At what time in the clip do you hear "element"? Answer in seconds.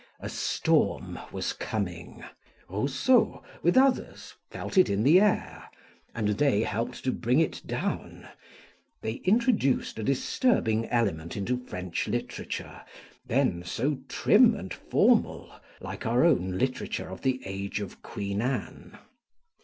10.89-11.37